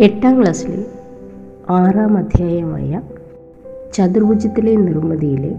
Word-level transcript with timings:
എട്ടാം 0.00 0.42
ക്ലാസ്സിലെ 0.42 0.84
ആറാം 1.70 2.16
അധ്യായമായ 2.16 3.02
ചതുർഭുജത്തിലെ 3.92 4.74
നിർമ്മിതിയിലെ 4.74 5.54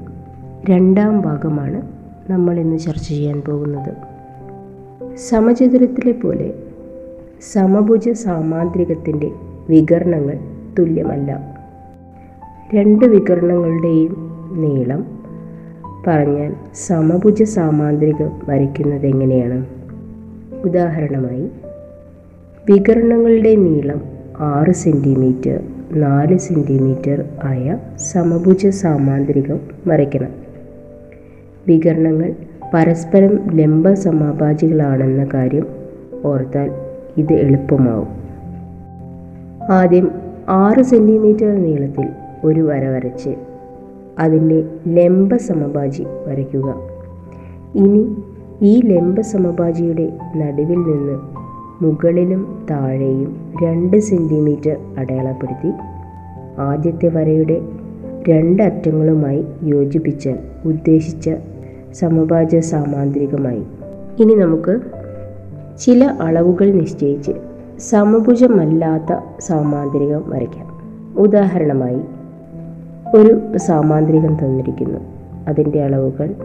രണ്ടാം 0.70 1.22
ഭാഗമാണ് 1.22 1.82
നമ്മൾ 2.32 2.60
ഇന്ന് 2.60 2.80
ചർച്ച 2.80 3.08
ചെയ്യാൻ 3.08 3.42
പോകുന്നത്. 3.42 3.94
സമചതുരത്തിലെ 5.18 6.12
പോലെ 6.12 6.54
സമഭുജ 7.52 8.10
സാമാന്ത്രികത്തിന്റെ 8.10 9.32
വികരണങ്ങൾ 9.70 10.40
തുല്യമല്ല. 10.80 11.58
രണ്ട് 12.76 13.06
വികരണങ്ങളുടെയും 13.06 14.32
നീളം 14.52 15.24
പറഞ്ഞാൽ 16.08 16.56
സമഭുജ 16.74 17.44
സാമാന്ത്രികം 17.44 18.32
വരയ്ക്കുന്നത് 18.50 19.06
എങ്ങനെയാണ്? 19.06 19.66
ഉദാഹരണമായി 20.64 21.48
വികരണങ്ങളുടെ 22.70 23.56
നീളം 23.56 24.17
ആറ് 24.40 24.72
സെന്റിമീറ്റർ 24.72 25.60
നാല് 25.92 26.38
സെന്റിമീറ്റർ 26.38 27.26
ആയ 27.44 27.78
സമഭുജ 27.98 28.68
സാമാന്തരികം 28.68 29.60
വരയ്ക്കണം. 29.88 30.28
വികരണങ്ങൾ 31.68 32.36
പരസ്പരം 32.74 33.50
ലംബ 33.50 33.94
സമാപാചികളാണെന്ന 33.94 35.28
കാര്യം 35.34 35.68
ഓർത്താൽ 36.26 36.72
ഇത് 37.18 37.34
എളുപ്പമാവും. 37.34 38.08
ആദ്യം 39.72 40.12
ആറ് 40.50 40.84
സെന്റിമീറ്റർ 40.84 41.64
നീളത്തിൽ 41.64 42.10
ഒരു 42.44 42.62
വര 42.62 42.88
വരച്ച് 42.88 43.36
അതിന്റെ 44.20 44.64
ലംബ 44.88 45.36
സമഭാജി 45.36 46.04
വരയ്ക്കുക. 46.28 46.76
ഇനി 47.76 48.16
ഈ 48.62 48.82
ലംബ 48.86 49.22
സമഭാജിയുടെ 49.22 50.14
നടുവിൽ 50.36 50.78
നിന്ന് 50.78 51.37
മുകളിലും 51.82 52.68
താഴെയും 52.72 53.54
രണ്ട് 53.64 53.98
സെന്റിമീറ്റർ 53.98 54.78
അടയാളപ്പെടുത്തി 54.98 55.72
ആദ്യത്തെ 56.60 57.08
വരയുടെ 57.08 57.62
രണ്ട് 58.30 58.64
അറ്റങ്ങളുമായി 58.64 59.46
യോജിപ്പിച്ചാൽ 59.64 60.38
ഉദ്ദേശിച്ച 60.66 61.30
സമഭാജ 61.94 62.56
സാമാന്ത്രികമായി. 62.56 63.64
ഇനി 64.20 64.34
നമുക്ക് 64.34 64.80
ചില 65.80 66.04
അളവുകൾ 66.04 66.72
നിശ്ചയിച്ച് 66.72 67.32
സമഭുജമല്ലാത്ത 67.80 69.20
സാമാന്ത്രികം 69.40 70.30
വരയ്ക്കാം. 70.30 70.68
ഉദാഹരണമായി 71.18 72.02
ഒരു 73.16 73.58
സാമാന്ത്രികം 73.58 74.38
തന്നിരിക്കുന്നു. 74.44 75.00
അതിന്റെ 75.48 75.84
അളവുകൾ 75.84 76.36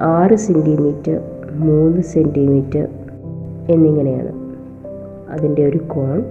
ആറ് 0.00 0.36
സെന്റിമീറ്റർ 0.36 1.20
മൂന്ന് 1.52 2.02
സെന്റിമീറ്റർ 2.02 2.88
എന്നിങ്ങനെയാണ്. 3.68 4.41
അതിന്റെ 5.32 5.66
ഒരു 5.66 5.78
കോൺ 5.78 6.24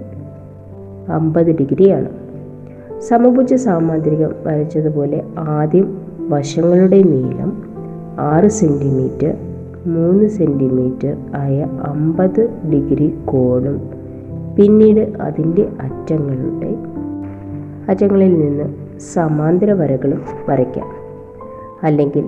അമ്പത് 1.08 1.50
ഡിഗ്രിയാണ്. 1.50 2.08
സമഭുജ 3.00 3.54
സാമാന്ത്രികം 3.54 4.34
വരച്ചതുപോലെ 4.44 5.22
ആദ്യം 5.38 5.98
വശങ്ങളുടെ 6.28 7.02
നീളം 7.02 7.62
ആറ് 8.20 8.48
സെന്റിമീറ്റർ 8.48 9.36
മൂന്ന് 9.86 10.28
സെന്റിമീറ്റർ 10.28 11.16
ആയ 11.36 11.62
അമ്പത് 11.62 12.50
ഡിഗ്രി 12.72 13.14
കോണും 13.24 13.90
പിന്നീട് 14.56 15.00
അതിന്റെ 15.00 15.68
അറ്റങ്ങളുടെ 15.80 16.76
അറ്റങ്ങളിൽ 17.88 18.34
നിന്ന് 18.34 18.98
സമാന്തര 18.98 19.72
വരകളും 19.72 20.20
വരയ്ക്കാം. 20.48 20.86
അല്ലെങ്കിൽ 21.82 22.24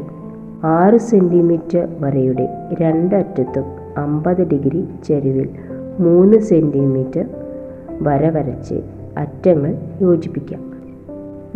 ആറ് 0.64 0.96
സെന്റിമീറ്റർ 0.96 1.88
വരയുടെ 2.00 2.48
രണ്ടറ്റത്തും 2.80 3.64
അമ്പത് 3.98 4.48
ഡിഗ്രി 4.48 4.84
ചരിവിൽ 5.08 5.48
മൂന്ന് 5.98 6.38
സെന്റിമീറ്റർ 6.38 7.24
വര 8.00 8.30
വരച്ച് 8.30 8.74
അറ്റങ്ങൾ 9.18 9.76
യോജിപ്പിക്കാം. 10.02 10.72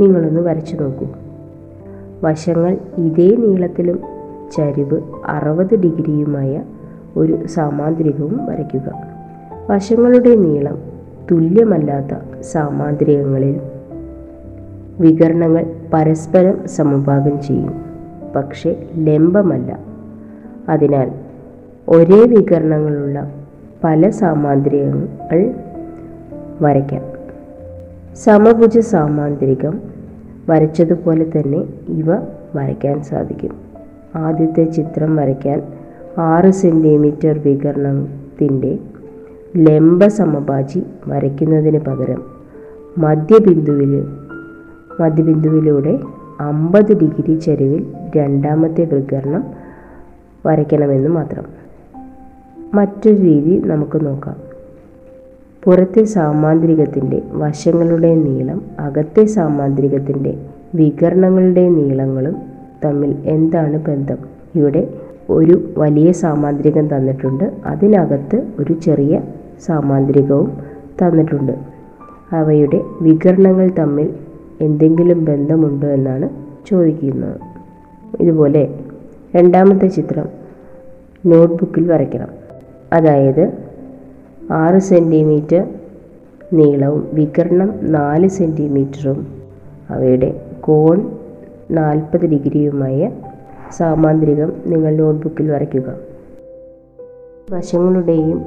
നിങ്ങളൊന്ന് 0.00 0.40
വരച്ചു 0.40 0.76
നോക്കൂ. 0.76 1.06
വശങ്ങൾ 2.22 2.78
ഇതേ 2.96 3.36
നീളത്തിലും 3.36 4.02
ചരിവ് 4.56 5.00
അറുപത് 5.26 5.74
ഡിഗ്രിയുമായ 5.74 6.62
ഒരു 7.16 7.46
സാമാന്ത്രികവും 7.46 8.46
വരയ്ക്കുക. 8.46 8.92
വശങ്ങളുടെ 9.70 10.34
നീളം 10.34 10.78
തുല്യമല്ലാത്ത 11.30 12.40
സാമാന്ത്രികങ്ങളിൽ 12.40 13.60
വികരണങ്ങൾ 15.00 15.66
പരസ്പരം 15.92 16.68
സമഭാഗം 16.68 17.42
ചെയ്യും 17.42 17.74
പക്ഷേ 18.36 18.86
ലംബമല്ല. 18.94 19.78
അതിനാൽ 20.68 21.10
ഒരേ 21.88 22.22
വികരണങ്ങളുള്ള 22.24 23.32
പല 23.84 24.10
സാമാന്ത്രികങ്ങൾ 24.10 25.54
വരയ്ക്കാം. 26.60 27.02
സമഭുജ 28.16 28.78
സാമാന്ത്രികം 28.78 29.80
വരച്ചതുപോലെ 30.48 31.24
തന്നെ 31.24 31.64
ഇവ 31.88 32.16
വരയ്ക്കാൻ 32.54 33.02
സാധിക്കും. 33.02 33.50
ആദ്യത്തെ 34.16 34.64
ചിത്രം 34.64 35.16
വരയ്ക്കാൻ 35.16 35.62
ആറ് 36.18 36.50
സെന്റിമീറ്റർ 36.50 37.38
വികരണത്തിന്റെ 37.38 38.78
ലംബ 39.56 40.06
സമഭാജി 40.06 40.82
വരയ്ക്കുന്നതിന് 41.06 41.78
പകരം 41.78 42.22
മധ്യബിന്ദുവിൽ 42.98 44.08
മധ്യബിന്ദുവിലൂടെ 45.00 45.98
അമ്പത് 46.40 47.00
ഡിഗ്രി 47.00 47.38
ചരിവിൽ 47.38 47.94
രണ്ടാമത്തെ 48.16 48.84
വികരണം 48.84 49.44
വരയ്ക്കണമെന്ന് 50.46 51.08
മാത്രം. 51.08 51.67
മറ്റൊരു 52.74 53.16
രീതി 53.16 53.62
നമുക്ക് 53.64 54.06
നോക്കാം. 54.06 54.36
പുറത്തെ 55.64 56.04
സാമാന്ത്രികത്തിന്റെ 56.04 57.22
വശങ്ങളുടെ 57.32 58.14
നീളം 58.14 58.62
അകത്തെ 58.78 59.24
സാമാന്ത്രികത്തിന്റെ 59.24 60.38
വികരണങ്ങളുടെ 60.74 61.68
നീളങ്ങളും 61.68 62.36
തമ്മിൽ 62.84 63.16
എന്താണ് 63.24 63.84
ബന്ധം? 63.84 64.16
ഇവിടെ 64.54 64.88
ഒരു 65.30 65.68
വലിയ 65.78 66.12
സാമാന്ത്രികം 66.12 66.96
തന്നിട്ടുണ്ട്. 66.96 67.52
അതിനകത്ത് 67.66 68.46
ഒരു 68.58 68.72
ചെറിയ 68.72 69.20
സാമാന്ത്രികവും 69.60 70.52
തന്നിട്ടുണ്ട്. 71.02 71.52
അവയുടെ 72.32 72.80
വികരണങ്ങൾ 73.00 73.70
തമ്മിൽ 73.78 74.14
എന്തെങ്കിലും 74.60 75.24
ബന്ധമുണ്ടോ 75.24 75.86
എന്നാണ് 75.86 76.28
ചോദിക്കുന്നത്. 76.66 77.40
ഇതുപോലെ 78.20 78.78
രണ്ടാമത്തെ 79.36 79.86
ചിത്രം 79.86 80.28
നോട്ട്ബുക്കിൽ 81.26 81.92
വരയ്ക്കണം. 81.92 82.47
അതായത് 82.92 83.52
ആറ് 84.52 84.78
സെന്റിമീറ്റർ 84.78 85.68
നീളവും 86.52 87.08
വികരണം 87.12 87.92
നാല് 87.92 88.28
സെന്റിമീറ്ററും 88.28 89.26
അവയുടെ 89.90 90.40
കോൺ 90.60 91.10
നാൽപ്പത് 91.70 92.26
ഡിഗ്രിയുമായ 92.26 93.12
സാമാന്ത്രികം 93.76 94.52
നിങ്ങൾ 94.66 94.96
നോട്ട്ബുക്കിൽ 94.96 95.50
വരയ്ക്കുക. 95.50 95.96
വശങ്ങളുടെയും 97.50 98.42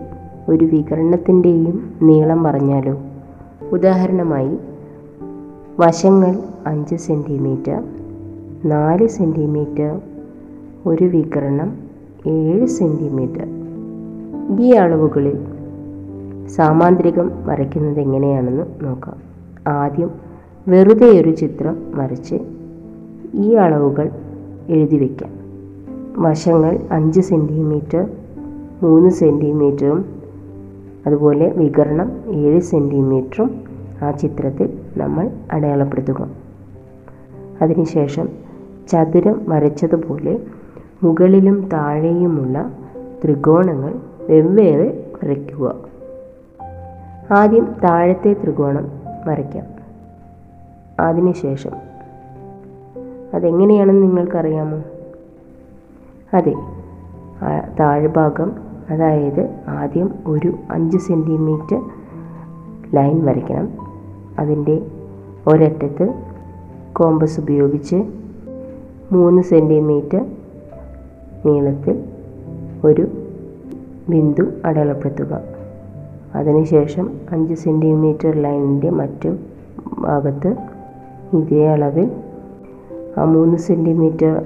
ഒരു 0.50 0.66
വികരണത്തിന്റെയും 0.66 1.98
നീളം 2.02 2.44
പറഞ്ഞാലോ? 2.44 3.02
ഉദാഹരണമായി 3.72 4.58
വശങ്ങൾ 5.80 6.36
അഞ്ച് 6.66 6.96
സെന്റിമീറ്റർ 6.96 7.84
നാല് 8.66 9.08
സെന്റിമീറ്റർ 9.08 10.02
ഒരു 10.86 11.06
വികരണം 11.06 11.78
ഏഴ് 12.28 12.66
സെന്റിമീറ്റർ 12.66 13.61
ഈ 14.59 14.71
അളവുകളിൽ 14.71 15.38
സാമാന്ത്രികം 16.48 17.31
വരയ്ക്കുന്നത് 17.45 18.00
എങ്ങനെയാണെന്ന് 18.00 18.63
നോക്കാം. 18.81 19.18
ആദ്യം 19.68 20.12
വെറുതെ 20.68 21.21
ഒരു 21.21 21.31
ചിത്രം 21.31 21.77
വരച്ച് 21.95 22.36
ഈ 23.36 23.53
അളവുകൾ 23.53 24.09
എഴുതി 24.69 24.95
വയ്ക്കാം 24.95 25.30
വശങ്ങൾ 26.18 26.80
അഞ്ച് 26.92 27.21
സെന്റിമീറ്റർ 27.21 28.09
മൂന്ന് 28.83 29.09
സെന്റിമീറ്ററും 29.09 30.06
അതുപോലെ 31.06 31.50
വികരണം 31.50 32.12
ഏഴ് 32.30 32.62
സെന്റിമീറ്ററും 32.62 33.62
ആ 34.01 34.12
ചിത്രത്തിൽ 34.12 34.77
നമ്മൾ 34.98 35.30
അടയാളപ്പെടുത്തുക. 35.51 36.30
അതിനുശേഷം 37.62 38.30
ചതുരം 38.89 39.42
വരച്ചതുപോലെ 39.48 40.39
മുകളിലും 41.03 41.69
താഴെയുമുള്ള 41.74 42.74
ത്രികോണങ്ങൾ 43.24 43.94
വെവ്വേറെ 44.30 45.12
വരയ്ക്കുക. 45.24 45.76
ആദ്യം 47.32 47.76
താഴത്തെ 47.84 48.34
ത്രികോണം 48.34 48.92
വരയ്ക്കാം. 49.26 49.66
അതിനുശേഷം. 51.00 51.72
അതെങ്ങനെയാണെന്ന് 53.34 54.02
നിങ്ങൾക്കറിയാമോ? 54.02 54.84
അതെ 56.34 56.54
താഴ്ഭാഗം 57.80 58.52
അതായത് 58.90 59.60
ആദ്യം 59.68 60.14
ഒരു 60.28 60.54
അഞ്ച് 60.72 60.98
സെന്റിമീറ്റർ 60.98 61.82
ലൈൻ 62.94 63.26
വരയ്ക്കണം. 63.26 63.70
അതിന്റെ 64.40 64.82
ഒരറ്റത്ത് 65.48 66.14
കോമ്പസ് 66.94 67.40
ഉപയോഗിച്ച് 67.40 67.96
മൂന്ന് 69.12 69.42
സെന്റിമീറ്റർ 69.42 70.26
നീളത്തിൽ 71.46 72.04
ഒരു 72.84 73.08
ബിന്ദു 74.09 74.44
അടയാളപ്പെടുത്തുക. 74.65 75.42
അതിനുശേഷം 76.36 77.12
അഞ്ച് 77.31 77.53
സെന്റിമീറ്റർ 77.53 78.36
ലൈനിന്റെ 78.36 78.89
മറ്റു 78.89 79.36
ഭാഗത്ത് 80.00 80.56
ഇതേ 81.33 81.68
അളവിൽ 81.68 82.12
ആ 83.18 83.24
മൂന്ന് 83.24 83.57
സെന്റിമീറ്റർ 83.57 84.45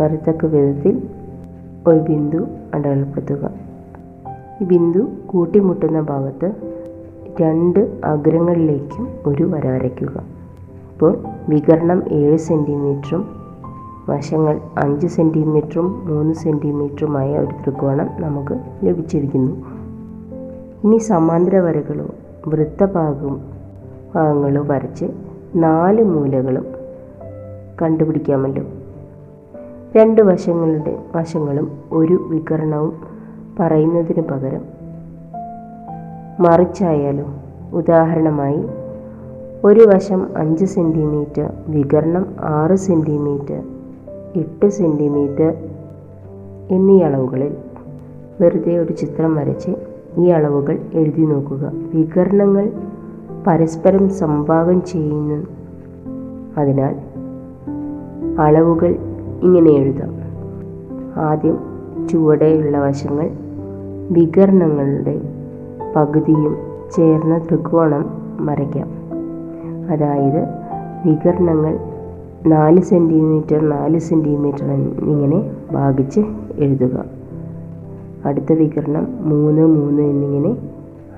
വരത്തക്ക 0.00 0.46
വിധത്തിൽ 0.46 1.08
ഒരു 1.86 1.98
ബിന്ദു 1.98 2.46
അടയാളപ്പെടുത്തുക. 2.74 3.50
ഈ 4.60 4.64
ബിന്ദു 4.64 5.08
കൂട്ടിമുട്ടുന്ന 5.26 6.00
ഭാഗത്ത് 6.00 6.52
രണ്ട് 7.42 8.00
അഗ്രങ്ങളിലേക്കും 8.04 9.08
ഒരു 9.26 9.42
വര 9.42 9.68
വരയ്ക്കുക. 9.68 10.22
ഇപ്പോൾ 10.92 11.18
വികരണം 11.48 12.02
ഏഴ് 12.12 12.38
സെന്റിമീറ്ററും 12.38 13.43
വശങ്ങൾ 14.08 14.60
അഞ്ച് 14.78 15.06
സെന്റിമീറ്ററും 15.06 16.06
മൂന്ന് 16.06 16.34
സെന്റിമീറ്ററുമായ 16.34 17.38
ഒരു 17.38 17.62
ത്രികോണം 17.62 18.08
നമുക്ക് 18.18 18.58
ലഭിച്ചിരിക്കുന്നു. 18.84 19.52
ഇനി 20.84 20.96
സമാന്തര 20.96 21.58
വരകളോ 21.58 22.06
വൃത്തഭാഗവും 22.46 23.42
ഭാഗങ്ങളോ 24.14 24.64
വരച്ച് 24.66 25.04
നാല് 25.54 26.02
മൂലകളും 26.02 26.66
കണ്ടുപിടിക്കാമല്ലോ. 27.82 28.64
രണ്ട് 29.96 30.22
വശങ്ങളുടെ 30.22 30.98
വശങ്ങളും 31.16 31.78
ഒരു 31.92 32.14
വികരണവും 32.30 33.02
പറയുന്നതിന് 33.60 34.22
പകരം 34.22 34.64
മറിച്ചായാലോ 36.40 37.26
ഉദാഹരണമായി 37.72 38.64
ഒരു 39.64 39.80
വശം 39.80 40.28
അഞ്ച് 40.36 40.64
സെന്റിമീറ്റർ 40.64 41.52
വികരണം 41.68 42.26
ആറ് 42.40 42.76
സെന്റിമീറ്റർ 42.76 43.73
എട്ട് 44.36 44.68
സെന്റിമീറ്റർ 44.68 45.54
എന്നീ 46.70 47.02
അളവുകളിൽ 47.02 47.56
വെറുതെ 48.40 48.78
ഒരു 48.78 48.92
ചിത്രം 48.92 49.34
വരച്ച് 49.34 49.70
ഈ 50.18 50.28
അളവുകൾ 50.28 50.78
എഴുതി 50.94 51.20
നോക്കുക. 51.20 51.72
വികരണങ്ങൾ 51.94 52.72
പരസ്പരം 53.46 54.08
സംഭാവം 54.08 54.82
ചെയ്യുന്നു 54.82 55.46
അതിനാൽ 56.60 56.96
അളവുകൾ 58.40 58.96
ഇങ്ങനെ 59.42 59.70
എഴുതാം. 59.70 60.14
ആദ്യം 61.16 61.58
ചുവടെയുള്ള 62.08 62.78
വശങ്ങൾ 62.78 63.30
വികരണങ്ങളുടെ 64.10 65.20
പകുതിയും 65.96 66.56
ചേർന്ന 66.96 67.38
ത്രികോണം 67.38 68.10
വരയ്ക്കാം. 68.40 68.88
അതായത് 69.92 70.44
വികരണങ്ങൾ 71.06 71.93
നാല് 72.46 72.80
സെന്റിമീറ്റർ 72.80 73.68
നാല് 73.68 73.98
സെന്റിമീറ്റർ 73.98 74.64
എന്നിങ്ങനെ 74.64 75.56
ഭാഗിച്ച് 75.72 76.20
എഴുതുക. 76.54 77.04
അടുത്ത 78.24 78.52
വികരണം 78.52 79.06
മൂന്ന് 79.28 79.66
മൂന്ന് 79.66 80.02
എന്നിങ്ങനെ 80.02 80.56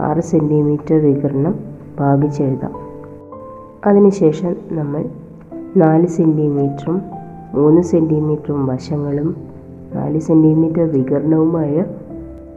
ആറ് 0.01 0.21
സെന്റിമീറ്റർ 0.21 0.95
വികരണം 0.95 1.55
ഭാഗിച്ചെഴുതാം 2.01 2.73
അതിനുശേഷം 3.87 4.57
നമ്മൾ 4.71 5.05
നാല് 5.77 6.07
സെന്റിമീറ്ററും 6.07 7.03
മൂന്ന് 7.55 7.83
സെന്റിമീറ്ററും 7.83 8.67
വശങ്ങളും 8.67 9.37
നാല് 9.95 10.21
സെന്റിമീറ്റർ 10.21 10.83
വികരണവുമായ 10.83 11.85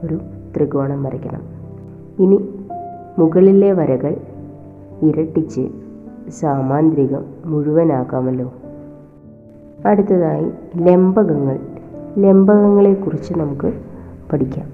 ഒരു 0.04 0.20
ത്രികോണം 0.56 1.04
വരയ്ക്കണം. 1.04 1.42
ഇനി 2.20 2.50
മുകളിലെ 3.20 3.74
വരകൾ 3.74 4.18
ഇരട്ടിച്ച് 5.02 5.68
സാമാന്ത്രികം 6.30 7.24
മുഴുവനാക്കാമല്ലോ. 7.46 8.52
അടുത്തതായി 9.86 10.52
ലംബകങ്ങൾ. 10.76 11.60
ലംബകങ്ങളെക്കുറിച്ച് 12.18 13.34
നമുക്ക് 13.34 13.74
പഠിക്കാം. 14.34 14.70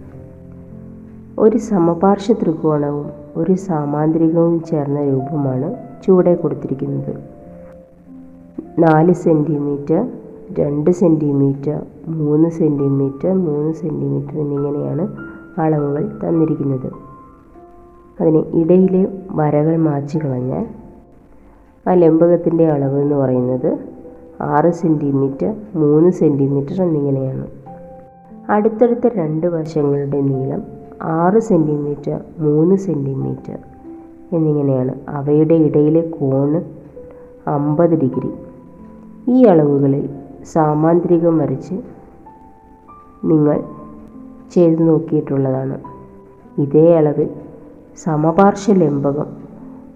ഒരു 1.40 1.57
സമപാർശ്വ 1.57 2.34
ത്രികോണവും 2.34 3.12
ഒരു 3.36 3.54
സാമാന്ത്രികവും 3.54 4.63
ചേർന്ന 4.63 5.04
രൂപമാണ് 5.04 5.75
ചുവടെ 6.06 6.36
കൊടുത്തിരിക്കുന്നത്. 6.36 7.16
നാല് 8.80 9.13
സെന്റിമീറ്റർ 9.13 10.12
രണ്ട് 10.60 10.92
സെന്റിമീറ്റർ 10.92 11.81
മൂന്ന് 12.07 12.50
സെന്റിമീറ്റർ 12.50 13.34
മൂന്ന് 13.34 13.74
സെന്റിമീറ്റർ 13.74 14.40
എന്നിങ്ങനെയാണ് 14.40 15.07
അളവുകൾ 15.60 16.19
തന്നിരിക്കുന്നത്. 16.28 16.92
അതിന് 18.22 18.44
ഇടയിലെ 18.54 19.07
വരകൾ 19.31 19.78
മായ്ച്ചു 19.78 20.18
കളഞ്ഞാൽ 20.18 20.68
ആ 21.90 21.94
ലംബകത്തിന്റെ 21.94 22.68
അളവ് 22.68 23.02
എന്ന് 23.02 23.16
പറയുന്നത് 23.16 23.94
ആറ് 24.41 24.71
സെന്റിമീറ്റർ 24.71 25.55
മൂന്ന് 25.75 26.09
സെന്റിമീറ്റർ 26.09 26.81
എന്നിങ്ങനെയാണ്. 26.81 27.47
അടുത്തടുത്ത 28.49 29.07
രണ്ട് 29.07 29.47
വശങ്ങളുടെ 29.47 30.21
നീളം 30.21 30.63
ആറ് 31.01 31.39
സെന്റിമീറ്റർ 31.39 32.21
മൂന്ന് 32.39 32.75
സെന്റിമീറ്റർ 32.75 33.57
എന്നിങ്ങനെയാണ്. 34.33 34.99
അവയുടെ 35.09 35.53
ഇടയിലെ 35.53 36.01
കോണ് 36.01 36.63
അമ്പത് 37.49 37.99
ഡിഗ്രി. 37.99 38.30
ഈ 39.27 39.44
അളവുകളിൽ 39.44 40.09
സാമാന്ത്രികം 40.54 41.37
വരച്ച് 41.37 41.73
നിങ്ങൾ 43.25 43.63
ചെയ്തു 44.54 44.83
നോക്കിയിട്ടുള്ളതാണ്. 44.83 45.80
ഇതേ 46.57 46.95
അളവിൽ 46.95 47.30
സമപാർശ്വ 47.97 48.73
ലംബകം 48.73 49.25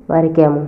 വരയ്ക്കാമോ? 0.10 0.68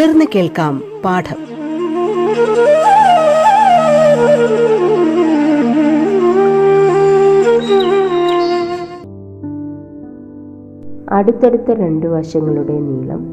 തുടർന്ന് 0.00 0.24
കേൾക്കാം 0.34 0.82
പാഠം. 1.04 1.36
അടുത്തടുത്ത 11.10 11.70
രണ്ട് 11.70 12.06
വശങ്ങളുടെ 12.06 12.72
നീളം 12.72 13.26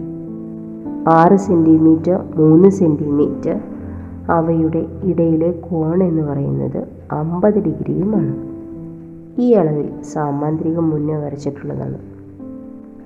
ആറ് 1.10 1.36
സെന്റിമീറ്റർ 1.36 2.24
മൂന്ന് 2.36 2.69
സെന്റിമീറ്റർ 2.69 3.60
അവയുടെ 4.29 4.86
ഇടയിലെ 5.03 5.51
കോൺ 5.51 6.03
എന്ന് 6.03 6.22
പറയുന്നത് 6.22 6.88
അമ്പത് 7.12 7.63
ഡിഗ്രിയുമാണ്. 7.63 8.36
ഈ 9.41 9.51
അളവിൽ 9.51 10.01
സാമാന്ത്രികം 10.01 10.89
മുന്നേ 10.89 11.15
വരച്ചിട്ടുള്ളതാണ്. 11.15 11.98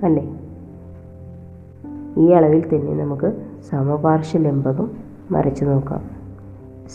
അല്ലേ? 0.04 0.36
ഈ 2.16 2.30
അളവിൽ 2.30 2.60
തന്നെ 2.60 3.04
നമുക്ക് 3.04 3.49
സമപാർശ്വ 3.68 4.38
ലംബകം 4.38 4.90
വരച്ചു 5.32 5.64
നോക്കാം. 5.64 6.00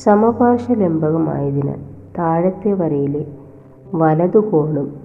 സമപാർശ്വലംബകമായതിനാൽ 0.04 1.80
താഴത്തെ 2.18 2.74
വരയിലെ 2.74 3.26
വലതു 3.94 4.38
കോണും 4.38 4.96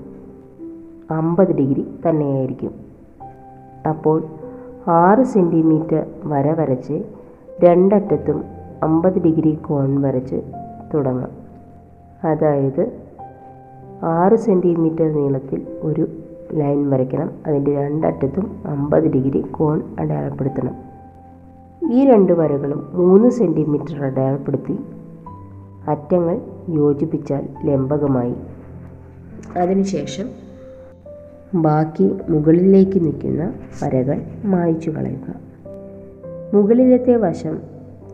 അമ്പത് 1.10 1.52
ഡിഗ്രി 1.52 1.86
തന്നെയായിരിക്കും. 2.08 2.70
അപ്പോൾ 3.88 4.22
ആറ് 4.88 5.22
സെന്റിമീറ്റർ 5.22 6.06
വര 6.24 6.60
വരച്ച് 6.60 7.02
രണ്ടറ്റത്തും 7.64 8.44
അമ്പത് 8.82 9.22
ഡിഗ്രി 9.22 9.54
കോൺ 9.54 10.02
വരച്ച് 10.02 10.42
തുടങ്ങാം. 10.94 11.30
അതായത് 12.24 12.92
ആറ് 14.02 14.36
സെന്റിമീറ്റർ 14.36 15.12
നീളത്തിൽ 15.14 15.66
ഒരു 15.82 16.08
ലൈൻ 16.52 16.90
വരയ്ക്കണം. 16.90 17.30
അതിന്റെ 17.46 17.82
രണ്ടറ്റത്തും 17.82 18.62
അമ്പത് 18.66 19.12
ഡിഗ്രി 19.12 19.40
കോൺ 19.40 19.82
അടയാളപ്പെടുത്തണം. 19.98 20.89
ഈ 21.90 22.04
രണ്ട് 22.04 22.32
വരകളും 22.32 22.88
മൂന്ന് 22.92 23.28
സെന്റിമീറ്റർ 23.28 24.04
അടയാളപ്പെടുത്തി 24.04 24.78
അറ്റങ്ങൾ 25.88 26.40
യോജിപ്പിച്ചാൽ 26.68 27.48
ലംബകമായി. 27.64 28.34
അതിനുശേഷം 29.58 30.28
ബാക്കി 31.54 32.16
മുകളിലേക്ക് 32.28 33.04
നിൽക്കുന്ന 33.04 33.54
വരകൾ 33.84 34.22
മായ്ച്ചു 34.44 34.90
കളയുക. 34.90 35.34
മുകളിലത്തെ 36.54 37.16
വശം 37.16 37.58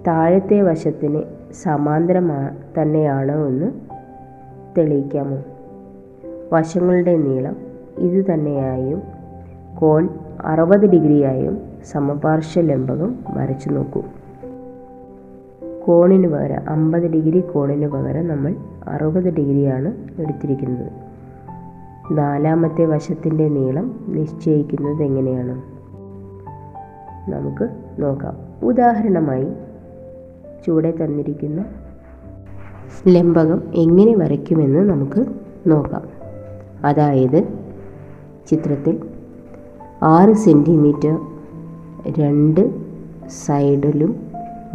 താഴത്തെ 0.07 0.63
വശത്തിന് 0.63 1.23
സമാന്തരമാ 1.63 2.51
തന്നെയാണോ 2.83 3.47
എന്ന് 3.47 3.73
തെളിയിക്കാമോ? 4.79 5.39
വശങ്ങളുടെ 6.53 7.17
നീളം 7.17 7.57
ഇതുതന്നെയായും 7.99 9.03
കോൺ 9.79 10.09
അറുപത് 10.45 10.87
ഡിഗ്രിയായും 10.87 11.59
സമപാർശ്വ 11.85 12.61
ലംബകം 12.61 13.15
വരച്ചു 13.31 13.69
നോക്കൂ. 13.69 14.03
കോണിന് 15.85 16.27
പകരം 16.27 16.71
അമ്പത് 16.71 17.11
ഡിഗ്രി 17.11 17.41
കോണിന് 17.41 17.89
പകരം 17.89 18.29
നമ്മൾ 18.29 18.55
അറുപത് 18.89 19.35
ഡിഗ്രിയാണ് 19.35 20.21
എടുത്തിരിക്കുന്നത്. 20.21 20.93
നാലാമത്തെ 22.11 22.85
വശത്തിന്റെ 22.85 23.49
നീളം 23.49 24.05
നിശ്ചയിക്കുന്നത് 24.09 25.03
എങ്ങനെയാണ്? 25.03 25.63
നമുക്ക് 27.31 27.69
നോക്കാം. 27.99 28.37
ഉദാഹരണമായി 28.63 29.47
ചുവടെ 30.67 30.91
തന്നിരിക്കുന്ന 30.91 31.65
ലംബകം 33.09 33.63
എങ്ങനെ 33.75 34.15
വരയ്ക്കുമെന്ന് 34.17 34.91
നമുക്ക് 34.91 35.27
നോക്കാം. 35.67 36.03
അതായത് 36.85 37.45
ചിത്രത്തിൽ 38.47 39.06
ആറ് 40.03 40.33
സെന്റിമീറ്റർ 40.33 41.19
രണ്ട് 42.19 42.71
സൈഡിലും 43.29 44.17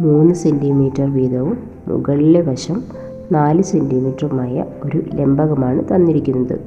മൂന്ന് 0.00 0.34
സെന്റിമീറ്റർ 0.34 1.14
വീതവും 1.14 1.58
മുകളിലെ 1.88 2.40
വശം 2.40 2.82
നാല് 3.32 3.62
സെന്റിമീറ്ററുമായ 3.62 4.64
ഒരു 4.84 5.02
ലംബകമാണ് 5.14 5.94
തന്നിരിക്കുന്നത്. 5.94 6.60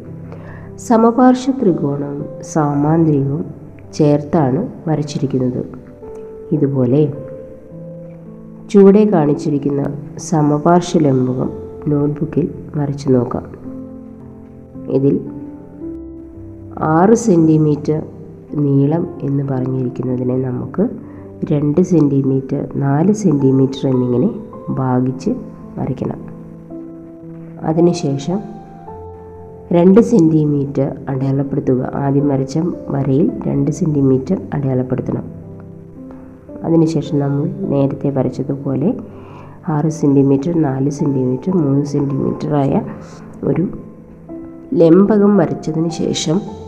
സമപാർശ്വ 0.78 1.54
ത്രികോണവും 1.62 2.26
സാമാന്ത്രികവും 2.42 3.46
ചേർത്താണ് 3.94 4.68
വരച്ചിരിക്കുന്നത്. 4.88 5.66
ഇതുപോലെ 6.52 7.14
ചുവടെ 8.70 9.06
കാണിച്ചിരിക്കുന്ന 9.06 9.86
സമപാർശ്വ 10.18 11.00
ലംബകം 11.00 11.50
നോട്ട്ബുക്കിൽ 11.88 12.50
വരച്ചു 12.76 13.10
നോക്കാം. 13.10 13.46
ഇതിൽ 14.90 15.20
ആറ് 16.80 17.14
സെന്റിമീറ്റർ 17.14 18.04
നീളം 18.56 19.08
എന്ന് 19.22 19.44
പറഞ്ഞിരിക്കുന്നതിനെ 19.44 20.38
നമുക്ക് 20.38 20.90
രണ്ട് 21.52 21.82
സെന്റിമീറ്റർ 21.82 22.68
നാല് 22.76 23.14
സെന്റിമീറ്റർ 23.14 23.88
എന്നിങ്ങനെ 23.88 24.30
ഭാഗിച്ച് 24.70 25.30
വരയ്ക്കണം. 25.78 26.22
അതിനുശേഷം 27.62 28.40
രണ്ട് 29.72 30.02
സെന്റിമീറ്റർ 30.02 30.96
അടയാളപ്പെടുത്തുക. 31.10 31.92
ആദ്യം 31.96 32.28
വരച്ച 32.28 32.60
വരയിൽ 32.88 33.32
രണ്ട് 33.48 33.72
സെന്റിമീറ്റർ 33.72 34.42
അടയാളപ്പെടുത്തണം. 34.54 35.24
അതിനുശേഷം 36.64 37.20
നമ്മൾ 37.20 37.46
നേരത്തെ 37.46 38.10
വരച്ചതുപോലെ 38.10 38.98
ആറ് 39.68 39.90
സെന്റിമീറ്റർ 39.90 40.62
നാല് 40.62 40.90
സെന്റിമീറ്റർ 40.90 41.58
മൂന്ന് 41.58 41.86
സെന്റിമീറ്ററായ 41.86 42.82
ഒരു 43.44 43.68
ലംബകം 44.74 45.38
വരച്ചതിന് 45.38 45.90
ശേഷം 45.90 46.65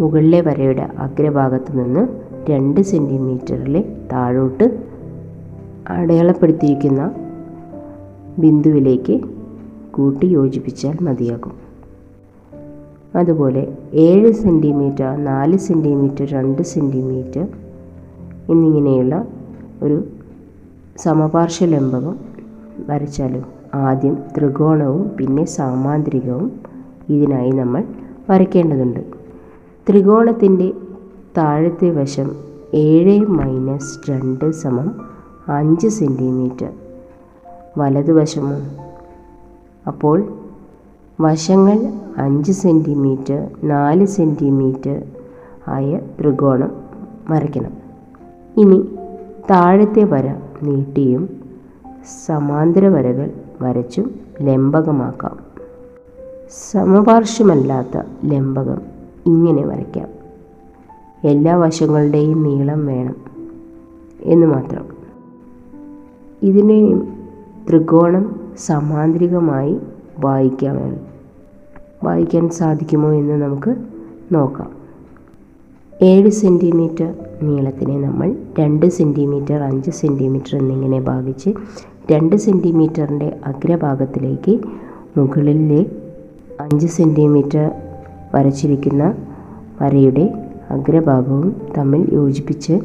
മുകളിലെ 0.00 0.40
വരയുടെ 0.40 0.82
അഗ്രഭാഗത്ത് 0.82 1.84
നിന്ന് 1.84 2.08
രണ്ട് 2.50 2.80
സെന്റിമീറ്ററിലെ 2.80 3.82
താഴോട്ട് 4.12 4.80
അടയാളപ്പെടുത്തിയിരിക്കുന്ന 5.88 7.14
ബിന്ദുവിലേക്ക് 8.38 9.20
കൂട്ടി 9.90 10.26
യോജിപ്പിച്ചാൽ 10.26 10.96
മതിയാകും. 11.02 11.52
അതുപോലെ 13.14 13.76
ഏഴ് 13.92 14.32
സെന്റിമീറ്റർ 14.32 15.24
നാല് 15.24 15.56
സെന്റിമീറ്റർ 15.56 16.26
രണ്ട് 16.26 16.62
സെന്റിമീറ്റർ 16.62 17.46
എന്നിങ്ങനെയുള്ള 18.50 19.26
ഒരു 19.82 20.04
സമപാർശ്വ 20.96 21.66
ലംബകം 21.66 22.18
വരച്ചാലും 22.88 23.44
ആദ്യം 23.74 24.18
ത്രികോണവും 24.38 25.10
പിന്നെ 25.16 25.44
സാമാന്ത്രികവും 25.44 26.60
ഇതിനായി 27.08 27.50
നമ്മൾ 27.50 27.84
വരയ്ക്കേണ്ടതുണ്ട്. 28.30 29.19
ത്രികോണത്തിന്റെ 29.88 30.72
താഴത്തെ 31.38 31.90
വശം 31.90 32.36
ഏഴ് 32.74 33.20
മൈനസ് 33.20 34.10
രണ്ട് 34.10 34.50
സമം 34.50 35.08
അഞ്ച് 35.48 35.88
സെന്റിമീറ്റർ 35.88 36.70
വലതുവശമോ 37.78 38.56
അപ്പോൾ 39.86 40.32
വശങ്ങൾ 41.20 41.78
അഞ്ച് 42.18 42.52
സെന്റിമീറ്റർ 42.52 43.48
നാല് 43.64 44.06
സെന്റിമീറ്റർ 44.06 45.02
ആയ 45.68 46.00
ത്രികോണം 46.20 46.72
വരയ്ക്കണം. 47.30 47.72
ഇനി 48.56 48.78
താഴത്തെ 49.50 50.04
വര 50.04 50.34
നീട്ടിയും 50.62 51.28
സമാന്തര 52.26 52.88
വരകൾ 52.88 53.30
വരച്ചും 53.60 54.20
ലംബകമാക്കാം. 54.40 55.38
സമപാർശ്വമല്ലാത്ത 56.70 58.02
ലംബകം 58.24 58.99
ഇങ്ങനെ 59.26 59.66
വരയ്ക്കാം. 59.66 60.08
എല്ലാ 61.24 61.56
വശങ്ങളുടെയും 61.56 62.42
നീളം 62.42 62.86
വേണം 62.86 63.16
എന്ന് 64.22 64.46
മാത്രം. 64.46 64.86
ഇതിനെ 66.42 67.02
ത്രികോണം 67.68 68.40
സമാന്തരികമായി 68.58 69.78
വായിക്കാമെന്ന് 70.18 70.96
വായിക്കാൻ 72.04 72.48
സാധിക്കുമോ 72.48 73.12
എന്ന് 73.12 73.42
നമുക്ക് 73.42 73.74
നോക്കാം. 74.32 74.70
ഏഴ് 76.02 76.30
സെന്റിമീറ്റർ 76.30 77.14
നീളത്തിനെ 77.42 78.00
നമ്മൾ 78.00 78.36
രണ്ട് 78.60 78.86
സെന്റിമീറ്റർ 78.86 79.62
അഞ്ച് 79.62 79.90
സെന്റിമീറ്റർ 79.90 80.58
എന്നിങ്ങനെ 80.58 81.00
ഭാഗിച്ച് 81.00 81.50
രണ്ട് 82.12 82.36
സെന്റിമീറ്ററിന്റെ 82.36 83.40
അഗ്രഭാഗത്തിലേക്ക് 83.46 84.60
മുകളിലെ 85.16 85.86
അഞ്ച് 86.60 86.86
സെന്റിമീറ്റർ 86.86 87.70
വരച്ചിരിക്കുന്ന 88.34 89.14
വരയുടെ 89.82 90.50
അഗ്രഭാഗവും 90.70 91.56
തമ്മിൽ 91.78 92.08
യോജിപ്പിച്ച് 92.12 92.80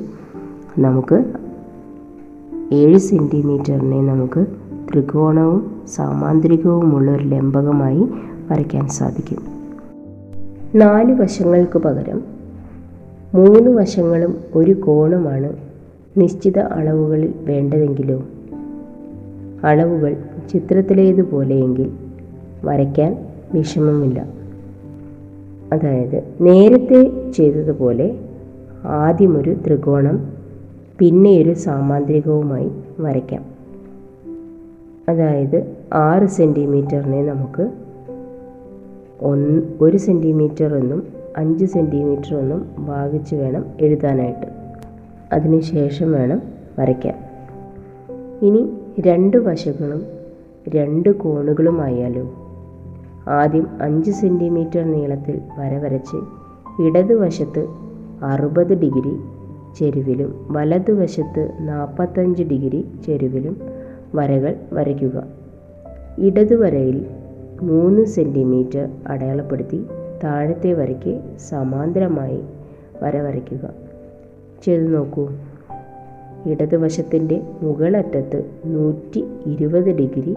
നമുക്ക് 0.80 1.24
ഏഴ് 2.72 2.98
സെന്റിമീറ്ററിനെ 2.98 4.02
നമുക്ക് 4.02 4.46
ത്രികോണവും 4.92 5.82
സാമാന്തരികവുമുള്ള 5.88 7.12
ഒരു 7.12 7.24
ലംബകമായി 7.24 8.08
വരയ്ക്കാൻ 8.52 8.88
സാധിക്കും. 8.88 9.38
നാല് 10.76 11.14
വശങ്ങൾക്ക് 11.14 11.80
പകരം 11.80 12.22
മൂന്ന് 13.34 13.70
വശങ്ങളും 13.72 14.38
ഒരു 14.56 14.72
കോണുമാണ് 14.72 15.54
നിശ്ചിത 16.18 16.60
അളവുകളിൽ 16.60 17.34
വേണ്ടതെങ്കിലോ? 17.38 18.24
അളവുകൾ 19.64 20.16
ചിത്രത്തിലേതുപോലെയെങ്കിൽ 20.52 21.92
വരയ്ക്കാൻ 22.64 23.26
വിഷമമില്ല. 23.54 24.45
അതായത് 25.76 26.24
നേരത്തെ 26.42 27.32
ചെയ്തതുപോലെ 27.32 28.20
ആദ്യമൊരു 28.86 29.56
ത്രികോണം 29.68 30.34
പിന്നെ 31.00 31.42
ഒരു 31.42 31.54
സാമാന്ത്രികവുമായി 31.54 32.72
വരയ്ക്കാം. 33.00 33.46
അതായത് 35.10 35.76
ആറ് 35.94 36.28
സെന്റിമീറ്ററിനെ 36.28 37.26
നമുക്ക് 37.26 37.72
ഒന്ന് 39.22 39.62
ഒരു 39.82 39.98
സെന്റിമീറ്റർ 39.98 40.76
എന്നും 40.76 41.08
അഞ്ച് 41.38 41.66
സെന്റിമീറ്റർ 41.66 42.36
എന്നും 42.36 42.66
ഭാഗിച്ച് 42.80 43.36
വേണം 43.36 43.66
എഴുതാനായിട്ട്. 43.82 44.48
അതിനുശേഷം 45.34 46.12
വേണം 46.12 46.42
വരയ്ക്കാൻ. 46.80 47.16
ഇനി 48.42 48.70
രണ്ട് 49.00 49.38
വശങ്ങളും 49.38 50.06
രണ്ട് 50.70 51.10
കോണുകളുമായാലോ 51.10 52.45
ആദ്യം 53.28 53.68
അഞ്ച് 53.82 54.12
സെന്റിമീറ്റർ 54.12 54.92
നീളത്തിൽ 54.92 55.42
വര 55.60 55.78
വരച്ച് 55.78 56.18
ഇടതുവശത്ത് 56.82 57.68
അറുപത് 58.24 58.74
ഡിഗ്രി 58.74 59.20
ചെരുവിലും 59.80 60.46
വലതുവശത്ത് 60.50 61.58
നാൽപ്പത്തഞ്ച് 61.60 62.44
ഡിഗ്രി 62.44 62.86
ചെരുവിലും 63.06 63.58
വരകൾ 64.16 64.56
വരയ്ക്കുക. 64.74 65.24
ഇടതുവരയിൽ 66.18 67.06
മൂന്ന് 67.62 68.06
സെന്റിമീറ്റർ 68.06 68.90
അടയാളപ്പെടുത്തി 69.08 69.86
താഴത്തെ 70.24 70.74
വരയ്ക്ക് 70.74 71.38
സമാന്തരമായി 71.38 72.44
വര 73.04 73.22
വരയ്ക്കുക 73.22 73.70
ചെയ്തു 74.64 74.84
നോക്കൂ. 74.84 75.30
ഇടതുവശത്തിന്റെ 76.46 77.42
മുകളറ്റത്ത് 77.62 78.52
നൂറ്റി 78.66 79.26
ഇരുപത് 79.46 79.98
ഡിഗ്രി 79.98 80.36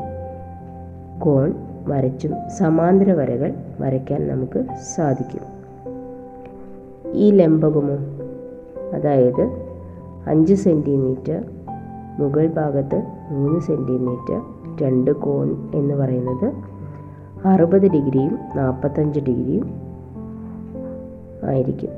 കോൺ 1.18 1.54
വരച്ചും 1.88 2.50
സമാന്തര 2.58 3.12
വരകൾ 3.12 3.54
വരയ്ക്കാൻ 3.80 4.28
നമുക്ക് 4.28 4.64
സാധിക്കും. 4.96 5.40
ഈ 7.12 7.30
ലംബകമോ 7.30 7.96
അതായത് 8.94 9.50
അഞ്ച് 10.26 10.54
സെന്റിമീറ്റർ 10.54 11.44
മുകൾ 12.18 12.46
ഭാഗത്ത് 12.46 13.02
മൂന്ന് 13.30 13.60
സെന്റിമീറ്റർ 13.60 14.42
രണ്ട് 14.82 15.10
കോൺ 15.10 15.70
എന്ന് 15.74 15.94
പറയുന്നത് 15.94 16.52
അറുപത് 17.44 17.90
ഡിഗ്രിയും 17.90 18.38
നാൽപ്പത്തഞ്ച് 18.56 19.20
ഡിഗ്രിയും 19.20 19.70
ആയിരിക്കും. 21.44 21.90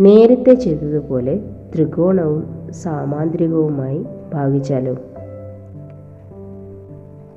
നേരത്തെ 0.00 0.54
ചെയ്തതുപോലെ 0.54 1.40
ത്രികോണവും 1.74 2.72
സാമാന്ത്രികവുമായി 2.72 4.06
ഭാഗിച്ചാലോ? 4.34 4.96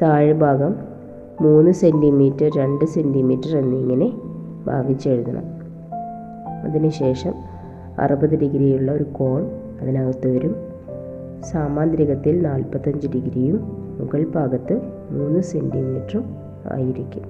താഴ്ഭാഗം 0.02 0.93
മൂന്ന് 1.42 1.72
സെന്റിമീറ്റർ 1.72 2.52
രണ്ട് 2.58 2.86
സെന്റിമീറ്റർ 2.86 3.58
എന്നിങ്ങനെ 3.58 4.12
ഭാഗിച്ചെഴുതണം 4.68 5.44
അതിനുശേഷം 6.64 7.34
അറുപത് 8.00 8.40
ഡിഗ്രിയുള്ള 8.40 8.92
ഒരു 8.92 9.04
കോൺ 9.04 9.46
അതിനകത്ത് 9.82 10.28
വരും. 10.28 10.56
സാമാന്തരികത്തിൽ 11.42 12.42
നാൽപ്പത്തഞ്ച് 12.42 13.08
ഡിഗ്രിയും 13.08 13.56
മുകൾ 14.00 14.26
ഭാഗത്ത് 14.36 14.82
മൂന്ന് 15.12 15.40
സെന്റിമീറ്ററും 15.40 16.26
ആയിരിക്കും. 16.72 17.24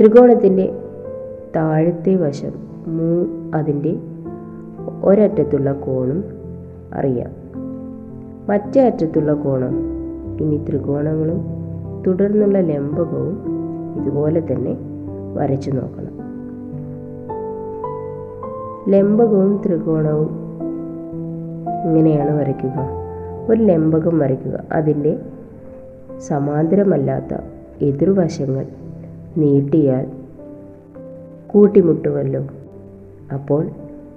ത്രികോണത്തിന്റെ 0.00 0.78
താഴത്തെ 1.56 2.14
വശം 2.14 2.52
മൂ 2.86 3.26
അതിന്റെ 3.54 3.96
ഒരറ്റത്തുള്ള 5.04 5.72
കോണും 5.72 6.24
അറിയാം. 6.94 7.30
മറ്റേ 8.48 8.86
അറ്റത്തുള്ള 8.86 9.32
കോണം 9.32 9.78
ഇനി 10.40 10.64
ത്രികോണങ്ങളും 10.68 11.53
തുടർന്നുള്ള 12.06 12.60
ലംബകവും 12.60 13.44
ഇതുപോലെ 14.00 14.40
തന്നെ 14.40 14.76
വരച്ചു 15.34 15.70
നോക്കണം. 15.70 16.14
ലംബകവും 18.88 19.62
ത്രികോണവും 19.66 20.44
ഇങ്ങനെയാണ് 21.84 22.40
വരയ്ക്കുക. 22.40 22.72
ഒരു 23.50 23.62
ലംബകം 23.62 24.18
വരയ്ക്കുക. 24.18 24.64
അതിന്റെ 24.72 25.18
സമാന്തരമല്ലാത്ത 26.18 27.34
എതിർവശങ്ങൾ 27.82 28.66
നീട്ടിയാൽ 29.36 30.06
കൂട്ടിമുട്ടുമല്ലോ. 31.46 32.46
അപ്പോൾ 33.34 33.66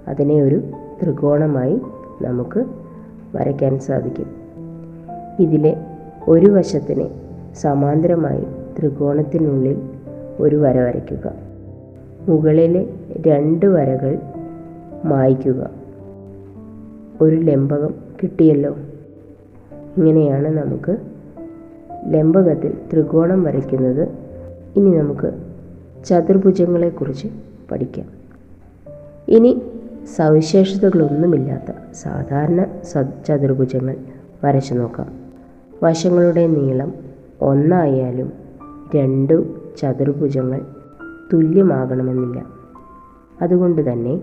അതിനെ 0.08 0.42
ഒരു 0.42 0.62
ത്രികോണമായി 1.02 1.80
നമുക്ക് 2.22 2.64
വരയ്ക്കാൻ 3.36 3.78
സാധിക്കും. 3.78 4.26
ഇതിലെ 5.40 5.76
ഒരു 6.28 6.46
വശത്തിന് 6.46 7.27
സമാന്തരമായി 7.58 8.44
ത്രികോണത്തിനുള്ളിൽ 8.78 9.76
ഒരു 10.38 10.56
വര 10.56 10.80
വരയ്ക്കുക. 10.80 11.32
മുകളിലെ 12.28 12.86
രണ്ട് 13.26 13.66
വരകൾ 13.66 14.18
മായ്ക്കുക. 15.04 15.70
ഒരു 17.20 17.36
ലംബകം 17.36 17.94
കിട്ടിയല്ലോ? 18.22 18.76
ഇങ്ങനെയാണ് 19.96 20.62
നമുക്ക് 20.62 20.96
ലംബകത്തിൽ 22.06 22.74
ത്രികോണം 22.92 23.42
വരയ്ക്കുന്നത്. 23.42 24.08
ഇനി 24.76 24.98
നമുക്ക് 24.98 25.32
ചതുർഭുജങ്ങളെക്കുറിച്ച് 26.04 27.28
പഠിക്കാം. 27.70 28.06
ഇനി 29.28 29.62
സവിശേഷതകളൊന്നുമില്ലാത്ത 30.16 31.76
സാധാരണ 31.94 32.66
ചതുർഭുജങ്ങൾ 33.28 33.96
വരച്ചു 34.44 34.74
നോക്കാം. 34.74 35.12
വശങ്ങളുടെ 35.82 36.46
നീളം 36.46 37.07
ഒന്നായാലും 37.42 38.32
രണ്ടു 38.96 39.46
ചതുർഭുജങ്ങൾ 39.76 40.60
തുല്യമാകണമെന്നില്ല. 41.32 42.46
അതുകൊണ്ട് 43.42 43.92
തന്നെ 43.92 44.20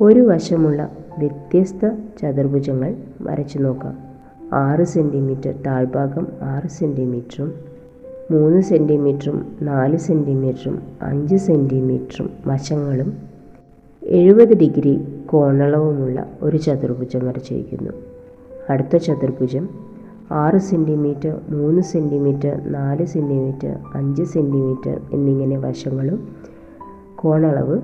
ഒരു 0.00 0.20
വശമുള്ള 0.20 0.90
വ്യത്യസ്ത 1.18 1.88
ചതുർഭുജങ്ങൾ 2.22 2.96
വരച്ചു 3.20 3.58
നോക്കാം. 3.58 3.98
ആറ് 4.54 4.84
സെന്റിമീറ്റർ 4.84 5.54
താഴ്ഭാഗം 5.66 6.26
ആറ് 6.42 6.68
സെന്റിമീറ്ററും 6.68 7.54
മൂന്ന് 8.30 8.62
സെന്റിമീറ്ററും 8.62 9.46
നാല് 9.62 9.96
സെന്റിമീറ്ററും 9.96 10.82
അഞ്ച് 11.02 11.36
സെന്റിമീറ്ററും 11.36 12.30
വശങ്ങളും 12.46 13.16
എഴുപത് 14.04 14.58
ഡിഗ്രി 14.58 15.00
കോണളവുമുള്ള 15.26 16.26
ഒരു 16.42 16.56
ചതുർഭുജം 16.56 17.26
വരച്ചിരിക്കുന്നു. 17.26 17.92
അടുത്ത 18.70 18.96
ചതുർഭുജം 18.96 19.91
ആറ് 20.32 20.58
സെന്റിമീറ്റർ 20.58 21.40
മൂന്ന് 21.48 21.82
സെന്റിമീറ്റർ 21.82 22.72
നാല് 22.72 23.06
സെന്റിമീറ്റർ 23.06 23.76
അഞ്ച് 23.94 24.22
സെന്റിമീറ്റർ 24.22 25.00
എന്നിങ്ങനെ 25.12 25.58
വശങ്ങളും 25.58 26.28
കോണളവ് 27.16 27.78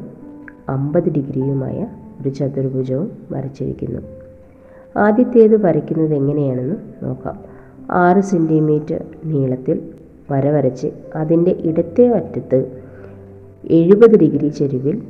അമ്പത് 0.68 1.08
ഡിഗ്രിയുമായ 1.12 1.86
ഒരു 2.22 2.28
ചതുർഭുജവും 2.28 3.10
വരച്ചിരിക്കുന്നു. 3.30 4.00
ആദ്യത്തേത് 4.96 5.66
വരയ്ക്കുന്നത് 5.66 6.14
എങ്ങനെയാണെന്ന് 6.14 6.76
നോക്കാം. 7.02 7.38
ആറ് 7.90 8.20
സെന്റിമീറ്റർ 8.20 9.04
നീളത്തിൽ 9.24 9.82
വര 10.30 10.50
വരച്ച് 10.50 10.86
അതിന്റെ 11.14 11.56
ഇടത്തെ 11.60 12.08
അറ്റത്ത് 12.08 12.82
എഴുപത് 13.64 14.18
ഡിഗ്രി 14.18 14.48
ചെരുവിൽ 14.48 15.02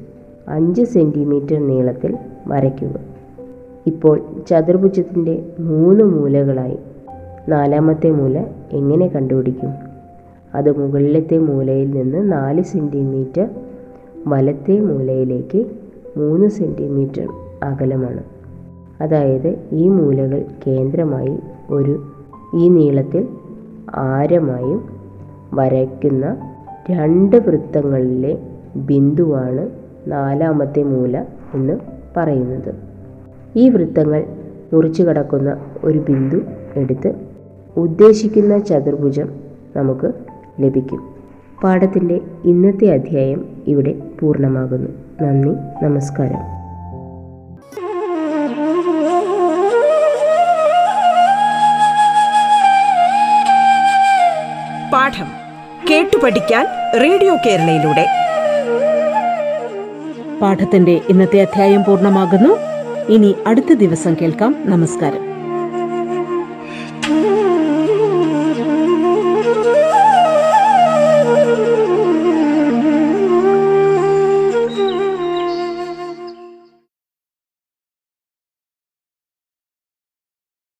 അഞ്ച് 0.48 0.82
സെന്റിമീറ്റർ 0.82 1.66
നീളത്തിൽ 1.66 2.18
വരയ്ക്കുക. 2.46 3.00
ഇപ്പോൾ 3.86 4.20
ചതുർഭുജത്തിന്റെ 4.50 5.52
മൂന്ന് 5.60 6.04
മൂലകളായി 6.04 6.78
നാലാമത്തെ 7.48 8.10
മൂല 8.10 8.44
എങ്ങനെ 8.72 9.06
കണ്ടുപിടിക്കും? 9.06 9.70
അത് 10.54 10.78
മുകളിലത്തെ 10.78 11.38
മൂലയിൽ 11.38 11.90
നിന്ന് 11.90 12.32
നാല് 12.32 12.62
സെന്റിമീറ്റർ 12.62 13.48
വലത്തെ 14.26 14.80
മൂലയിലേക്ക് 14.80 15.66
മൂന്ന് 16.16 16.48
സെന്റിമീറ്റർ 16.48 17.28
അകലമാണ്. 17.62 18.22
അതായത് 19.00 19.56
ഈ 19.72 19.88
മൂലകൾ 19.88 20.44
കേന്ദ്രമായി 20.66 21.38
ഒരു 21.70 22.12
ഈ 22.54 22.68
നീളത്തിൽ 22.68 23.28
ആരമായും 23.94 24.88
വരയ്ക്കുന്ന 25.54 26.36
രണ്ട് 26.90 27.36
വൃത്തങ്ങളിലെ 27.36 28.38
ബിന്ദുവാണ് 28.76 29.70
നാലാമത്തെ 30.06 30.82
മൂല 30.82 31.24
എന്ന് 31.54 31.78
പറയുന്നത്. 32.16 32.74
ഈ 33.56 33.68
വൃത്തങ്ങൾ 33.68 34.24
മുറിച്ചു 34.72 35.02
കടക്കുന്ന 35.02 35.56
ഒരു 35.84 35.98
ബിന്ദു 35.98 36.36
എടുത്ത് 36.76 37.27
ഉദ്ദേശിക്കുന്ന 37.76 38.58
ചതുർഭുജം 38.58 39.30
നമുക്ക് 39.76 40.12
ലഭിക്കും. 40.60 41.14
പാഠത്തിന്റെ 41.62 42.20
ഇന്നത്തെ 42.44 42.92
അധ്യായം 42.92 43.62
ഇവിടെ 43.66 43.94
പൂർണമാകുന്നു. 44.20 44.90
നന്ദി 45.22 45.84
നമസ്കാരം. 45.84 46.58
പാഠം 54.92 55.26
കേട്ടു 55.90 56.24
പഠിക്കാൻ 56.24 56.66
റേഡിയോ 57.00 57.36
കേരളയിലൂടെ. 57.46 58.06
പാഠത്തിന്റെ 60.42 61.00
ഇന്നത്തെ 61.08 61.40
അധ്യായം 61.40 61.84
പൂർണമാകുന്നു. 61.84 62.56
ഇനി 63.12 63.34
അടുത്ത 63.46 63.72
ദിവസം 63.72 64.14
കേൾക്കാം. 64.22 64.56
നമസ്കാരം. 64.64 65.37